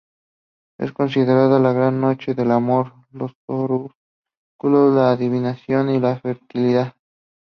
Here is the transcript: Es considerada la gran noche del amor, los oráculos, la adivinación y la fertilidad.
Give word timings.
Es 0.79 0.93
considerada 0.93 1.59
la 1.59 1.73
gran 1.73 2.01
noche 2.01 2.33
del 2.33 2.49
amor, 2.49 2.93
los 3.11 3.33
oráculos, 3.45 3.93
la 4.95 5.11
adivinación 5.11 5.91
y 5.91 5.99
la 5.99 6.19
fertilidad. 6.19 6.95